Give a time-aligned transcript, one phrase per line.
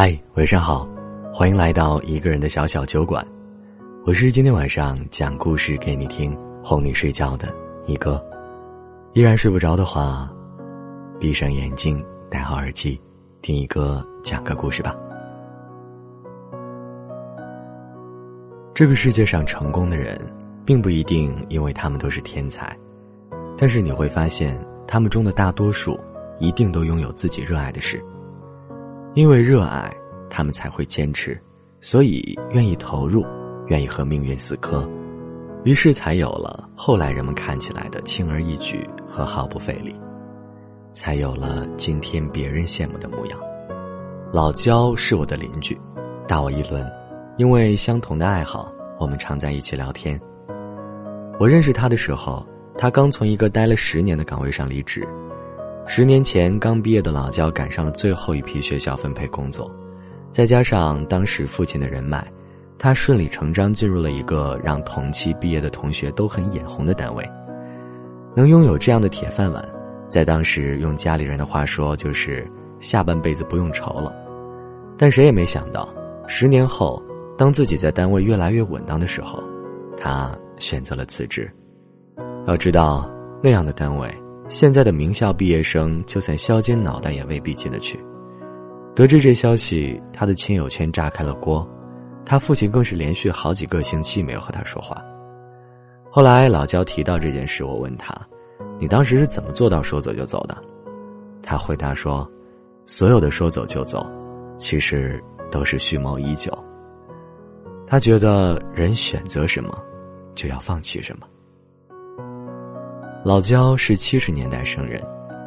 [0.00, 0.88] 嗨，晚上好，
[1.34, 3.26] 欢迎来到一个人的小小酒馆。
[4.06, 7.52] 我是今天晚上讲故事给你听、哄你睡觉的
[7.84, 8.24] 一哥。
[9.12, 10.32] 依然睡不着的话，
[11.18, 12.00] 闭上眼睛，
[12.30, 13.00] 戴好耳机，
[13.42, 14.94] 听一哥讲个故事吧。
[18.72, 20.16] 这个世界上成功的人，
[20.64, 22.72] 并不一定因为他们都是天才，
[23.56, 24.56] 但是你会发现，
[24.86, 25.98] 他们中的大多数，
[26.38, 28.00] 一定都拥有自己热爱的事。
[29.18, 29.92] 因为热爱，
[30.30, 31.36] 他们才会坚持，
[31.80, 33.26] 所以愿意投入，
[33.66, 34.88] 愿意和命运死磕，
[35.64, 39.92] 于是才有了后来人们看起来的轻而易举和毫不费力，
[40.92, 43.36] 才有了今天别人羡慕的模样。
[44.32, 45.76] 老焦是我的邻居，
[46.28, 46.88] 大我一轮，
[47.38, 50.16] 因为相同的爱好，我们常在一起聊天。
[51.40, 55.04] 我认识他的时候，他刚从一个待了十年的岗位上离职。
[55.90, 59.74] 十年前刚毕业的老焦赶上了最后一批学校分配工作，
[60.30, 62.22] 再加上当时父亲的人脉，
[62.78, 67.24] 他顺理成章进入了一个让同期毕业的同学都很眼红的单位。
[68.36, 69.66] 能拥有这样的铁饭碗，
[70.10, 72.46] 在当时用家里人的话说就是
[72.78, 74.14] 下半辈子不用愁了。
[74.98, 75.88] 但谁也没想到，
[76.26, 77.02] 十年后，
[77.38, 79.42] 当自己在单位越来越稳当的时候，
[79.96, 81.50] 他选择了辞职。
[82.46, 83.10] 要知道，
[83.42, 84.06] 那样的单位。
[84.48, 88.02] 现在的名校毕业生，就算削尖脑袋也未必进得去。
[88.94, 91.68] 得知这消息，他的亲友圈炸开了锅，
[92.24, 94.96] 他父亲更是连续好几个星期没有和他说话。
[96.10, 98.14] 后来老焦提到这件事，我问他
[98.80, 100.56] ：“你当时是怎么做到说走就走的？”
[101.42, 102.28] 他回答说
[102.86, 104.04] ：“所有的说走就走，
[104.58, 106.50] 其实都是蓄谋已久。
[107.86, 109.78] 他觉得人选择什么，
[110.34, 111.26] 就要放弃什么。”
[113.28, 114.98] 老焦是七十年代生人，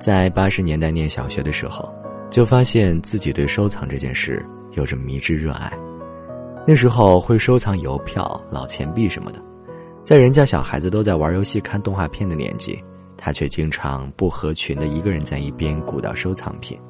[0.00, 1.94] 在八十年代念小学的时候，
[2.30, 5.70] 就发现自己对收藏这件事有着迷之热爱。
[6.66, 9.38] 那时候会收藏邮票、老钱币什么的，
[10.02, 12.82] 在人家小孩子都在玩游戏、看动画片的年纪，
[13.14, 16.80] 他却经常不合群的一个人在一边鼓捣收藏品。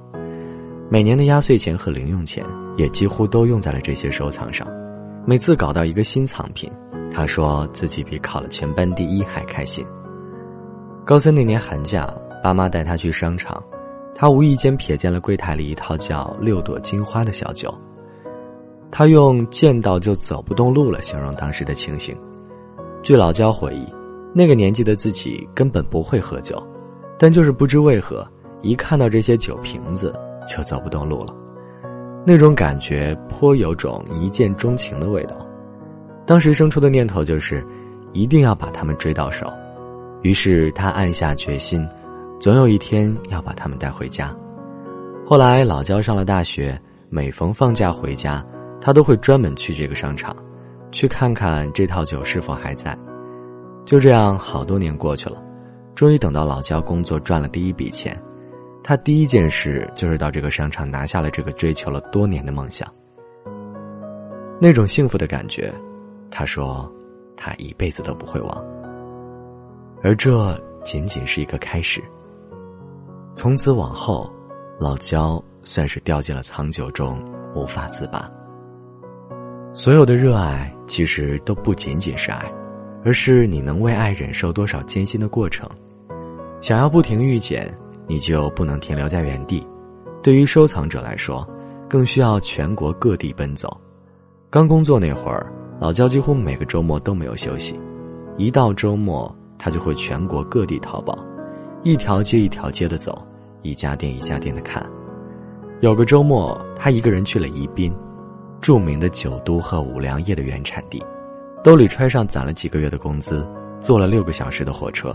[0.89, 2.47] 每年的压岁钱和零用钱
[2.77, 4.65] 也几乎都用在了这些收藏上。
[5.27, 6.71] 每次搞到一个新藏品，
[7.11, 9.85] 他说自己比考了全班第一还开心。
[11.07, 12.13] 高三那年寒假，
[12.43, 13.63] 爸妈带他去商场，
[14.13, 17.73] 他无意间瞥见了柜台里一套叫《六朵金花》的小酒。
[18.91, 22.13] 他用“见到就走不动路了”形容当时的情形。
[23.05, 23.87] 据老焦回忆，
[24.35, 26.61] 那个年纪的自己根本不会喝酒，
[27.17, 28.27] 但就是不知为何，
[28.61, 30.13] 一看到这些酒瓶子
[30.45, 31.33] 就走不动路了。
[32.27, 35.37] 那种感觉颇有种一见钟情的味道。
[36.27, 37.65] 当时生出的念头就是，
[38.13, 39.47] 一定要把他们追到手。
[40.23, 41.87] 于是他暗下决心，
[42.41, 44.35] 总有一天要把他们带回家。
[45.25, 48.45] 后来老焦上了大学，每逢放假回家，
[48.81, 50.35] 他都会专门去这个商场，
[50.91, 52.97] 去看看这套酒是否还在。
[53.85, 55.43] 就这样，好多年过去了，
[55.95, 58.21] 终于等到老焦工作赚了第一笔钱，
[58.83, 62.89] 他第一件事就是到这个商场拿下了这个追求了多年的梦想。
[64.61, 65.73] 那种幸福的感觉，
[66.31, 66.93] 他说，
[67.37, 68.76] 他一辈子都不会忘。
[70.07, 72.01] 而这仅仅是一个开始。
[73.35, 74.33] 从此往后，
[74.79, 77.21] 老焦算是掉进了藏酒中，
[77.57, 78.31] 无法自拔。
[79.75, 82.41] 所有的热爱其实都不仅仅是爱，
[83.05, 85.69] 而是你能为爱忍受多少艰辛的过程。
[86.61, 89.67] 想要不停遇见，你就不能停留在原地。
[90.23, 91.45] 对于收藏者来说，
[91.91, 93.77] 更需要全国各地奔走。
[94.51, 97.77] 刚工作那会儿，老焦几乎每个周末都没有休息，
[98.37, 99.37] 一到周末。
[99.59, 101.19] 他就会全国各地淘宝，
[101.83, 103.27] 一条街一条街的走，
[103.63, 104.85] 一家店一家店的看。
[105.81, 107.95] 有个周末，他一个人去了宜宾，
[108.61, 111.03] 著名的酒都和五粮液的原产地，
[111.63, 113.47] 兜里揣上攒了几个月的工资，
[113.81, 115.15] 坐了六个小时的火车，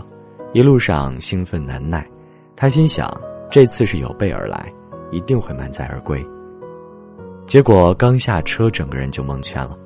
[0.52, 2.08] 一路上兴奋难耐。
[2.54, 3.10] 他心想，
[3.50, 4.72] 这次是有备而来，
[5.10, 6.24] 一定会满载而归。
[7.44, 9.76] 结果刚下车，整个人就蒙圈了。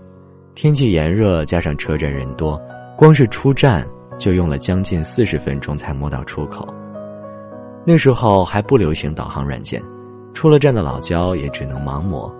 [0.54, 2.60] 天气炎热，加上车站人多，
[2.98, 3.86] 光是出站。
[4.18, 6.66] 就用了将近四十分钟才摸到出口。
[7.84, 9.82] 那时候还不流行导航软件，
[10.34, 12.32] 出了站的老焦也只能盲摸。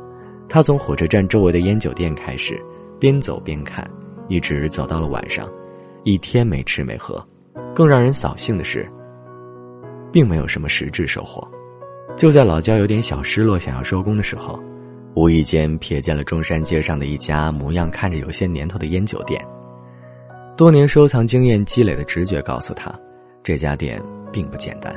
[0.49, 2.61] 他从火车站周围的烟酒店开始，
[2.99, 3.89] 边走边看，
[4.29, 5.49] 一直走到了晚上，
[6.05, 7.25] 一天没吃没喝。
[7.75, 8.91] 更让人扫兴的是，
[10.13, 11.47] 并没有什么实质收获。
[12.17, 14.59] 就在老焦有点小失落，想要收工的时候，
[15.15, 19.41] 无意间瞥见了中山街上的一家模样看着有些年头的烟酒店。
[20.57, 22.91] 多年收藏经验积累的直觉告诉他，
[23.45, 24.91] 这家店并不简单。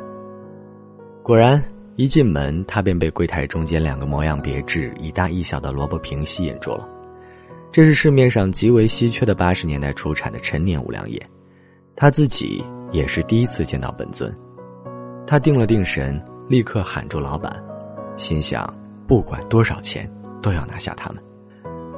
[1.22, 1.62] 果然，
[1.98, 6.88] 一进门，他便被柜台中间两个模样别致、一大一小的萝卜瓶吸引住了。
[7.74, 11.22] 这是市面上极为稀缺的八十年代出产的陈年五粮液，
[11.94, 12.64] 他自己
[12.94, 14.34] 也是第一次见到本尊。
[15.28, 17.54] 他定了定神，立刻喊住老板，
[18.16, 18.66] 心想：
[19.06, 20.10] 不管多少钱，
[20.42, 21.22] 都要拿下他们。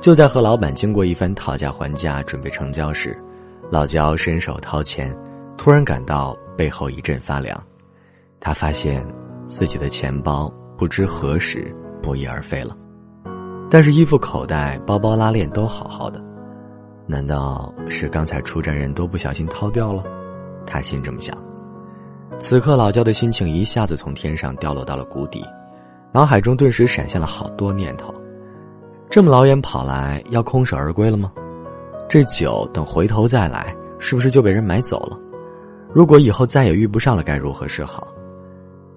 [0.01, 3.15] 就在和老板经过一番讨价还价，准备成交时，
[3.71, 5.15] 老焦伸手掏钱，
[5.57, 7.57] 突然感到背后一阵发凉。
[8.37, 9.07] 他发现
[9.45, 11.73] 自己的钱包不知何时
[12.03, 12.75] 不翼而飞了。
[13.69, 16.21] 但是衣服口袋、包包拉链都好好的，
[17.07, 20.03] 难道是刚才出站人都不小心掏掉了？
[20.65, 21.33] 他心这么想。
[22.39, 25.41] 此刻老焦的心情一下子从天上掉落到了谷底，
[26.11, 28.13] 脑海中顿时闪现了好多念头：
[29.09, 31.31] 这么老远跑来，要空手而归了吗？
[32.11, 35.17] 这酒等回头再来，是不是就被人买走了？
[35.93, 38.05] 如果以后再也遇不上了，该如何是好？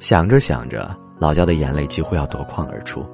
[0.01, 3.07] 想着想着，老焦的眼泪几乎要夺眶而出。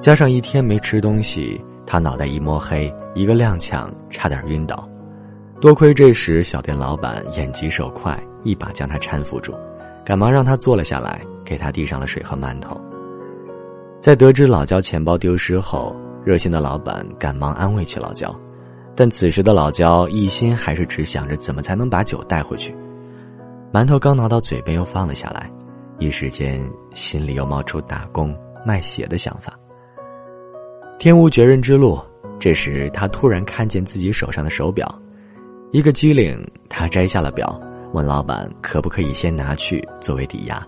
[0.00, 4.86] 加上一天没吃东西，他脑袋一摸黑，一个踉跄，差点晕倒。
[5.62, 9.54] 多亏这时小店老板眼疾手快，一把将他搀扶住，
[10.04, 12.78] 赶忙让他坐了下来，给他递上了水和馒头。
[13.98, 18.30] 在得知老焦钱包丢失后，热心的老板赶忙安慰起老焦，
[18.94, 22.74] 但此时的老焦一心还是只想着怎么才能把酒带回去。
[23.72, 25.50] 馒头刚拿到嘴边，又放了下来，
[25.98, 26.60] 一时间
[26.94, 28.36] 心里又冒出打工
[28.66, 29.58] 卖血的想法。
[30.98, 31.98] 天无绝人之路。
[32.38, 35.00] 这时，他突然看见自己手上的手表，
[35.70, 37.60] 一个机灵，他摘下了表，
[37.92, 40.60] 问老板可不可以先拿去作为抵押。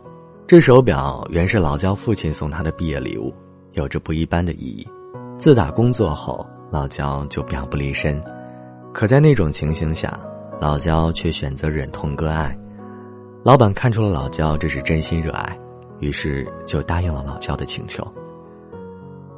[0.46, 3.34] 这手表原是老焦父亲送他的毕业礼物，
[3.72, 4.86] 有着不一般的意义。
[5.36, 8.20] 自打工作后，老焦就表不离身，
[8.92, 10.18] 可在那种情形下，
[10.60, 12.52] 老焦却选择忍痛割爱。
[13.44, 15.56] 老板看出了老焦这是真心热爱，
[16.00, 18.04] 于是就答应了老焦的请求。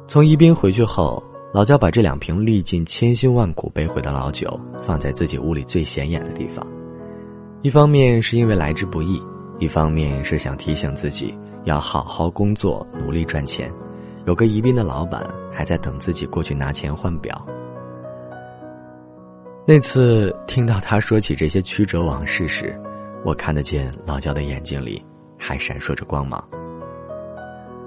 [0.07, 1.23] 从宜宾回去后，
[1.53, 6.65] 老焦把这两瓶历尽千辛万苦背回的老酒放在自己屋里最显眼的地方。
[7.61, 9.21] 一方面是因为来之不易，
[9.59, 13.71] 一方面是想提醒自己要好好工作，努力赚钱。
[14.25, 15.23] 有个宜宾的老板
[15.57, 17.43] 还在等自己过去拿钱换表。
[19.65, 22.79] 那次听到他说起这些曲折往事时，
[23.25, 25.03] 我看得见老焦的眼睛里
[25.35, 26.41] 还闪烁着光芒。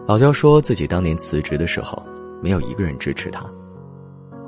[0.06, 2.02] 老焦说自己当年辞职的时候。
[2.42, 3.44] 没有一个人支持他。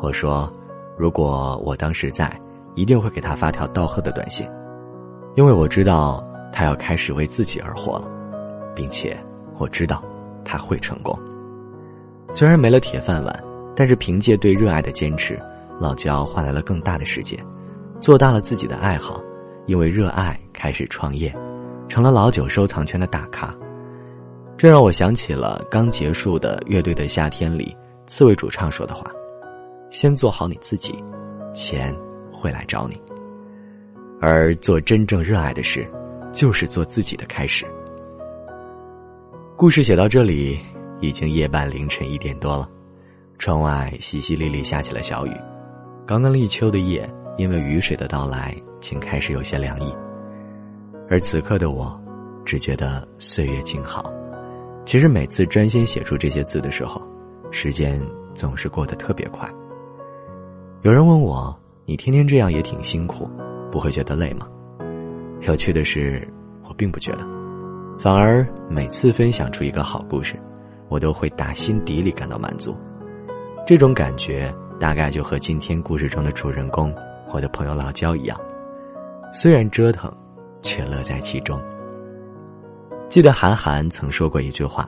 [0.00, 0.50] 我说
[0.96, 2.40] ：“如果我当时在，
[2.74, 4.48] 一定会给他发条道贺的短信，
[5.36, 8.08] 因为我知道他要开始为自己而活了，
[8.74, 9.14] 并且
[9.58, 10.02] 我知道
[10.42, 11.14] 他会成功。
[12.32, 13.44] 虽然没了铁饭碗，
[13.76, 15.38] 但是凭借对热爱的坚持，
[15.78, 17.38] 老焦换来了更大的世界，
[18.00, 19.22] 做大了自己的爱好，
[19.66, 21.30] 因为热爱开始创业，
[21.88, 23.54] 成了老酒收藏圈的大咖。
[24.56, 27.76] 这让我想起了刚结束的乐队的夏天里。”
[28.06, 29.04] 刺猬主唱说的话
[29.90, 30.92] ：“先做好你自己，
[31.54, 31.94] 钱
[32.32, 33.00] 会来找你。
[34.20, 35.86] 而做真正热爱的事，
[36.32, 37.66] 就是做自己的开始。”
[39.56, 40.58] 故事写到这里，
[41.02, 42.66] 已经夜半凌晨一点多了，
[43.36, 45.36] 窗外淅淅沥沥下起了小雨。
[46.06, 47.06] 刚刚立秋的夜，
[47.36, 49.94] 因为雨水的到来，竟开始有些凉意。
[51.10, 52.00] 而此刻的我，
[52.44, 54.10] 只觉得岁月静好。
[54.84, 57.02] 其实每次专心写出这些字的时候，
[57.50, 58.00] 时间
[58.32, 59.48] 总是过得特别快。
[60.82, 61.54] 有人问我
[61.84, 63.28] ：“你天天这样也挺辛苦，
[63.70, 64.48] 不会觉得累吗？”
[65.42, 66.26] 有趣的是，
[66.68, 67.26] 我并不觉得，
[67.98, 70.36] 反而每次分享出一个好故事，
[70.92, 72.76] 我都会打心底里感到满足。
[73.66, 76.94] 这种感觉大概就和今天故事中的主人公
[77.32, 78.38] 我的朋友老焦一样，
[79.32, 80.12] 虽然折腾，
[80.60, 81.58] 却乐在其中。
[83.08, 84.86] 记得韩寒曾说过一句话：“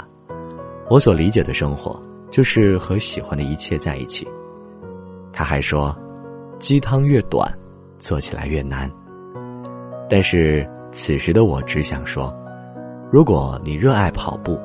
[0.91, 1.99] 我所理解的生活。”
[2.31, 4.27] 就是和喜欢的一切在一起。
[5.33, 5.97] 他还说，
[6.59, 7.49] 鸡汤越短，
[7.97, 8.91] 做起来越难。
[10.11, 12.35] 但是此时的我只想说，
[13.13, 14.59] 如果你热爱跑步，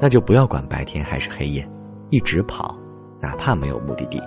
[0.00, 1.66] 那就不要管白天还是黑夜，
[2.10, 2.76] 一直跑，
[3.20, 4.22] 哪怕没有目的地。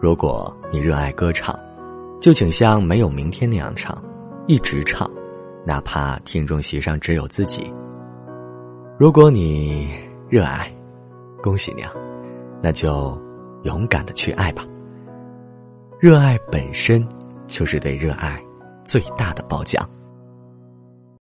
[0.00, 1.58] 如果你热爱歌唱，
[2.20, 3.96] 就请像没有明天那样唱，
[4.46, 5.10] 一直唱，
[5.64, 7.72] 哪怕听众席上只有自己。
[8.98, 9.90] 如果你
[10.28, 10.70] 热爱，
[11.42, 11.92] 恭喜你啊！
[12.62, 13.18] 那就
[13.62, 14.62] 勇敢的去爱吧。
[15.98, 17.06] 热爱本身
[17.46, 18.38] 就是对热爱
[18.84, 19.88] 最大的褒奖。